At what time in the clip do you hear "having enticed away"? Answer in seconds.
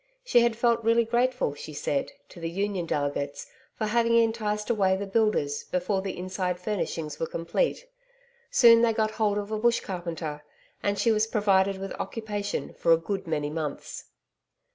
3.85-4.95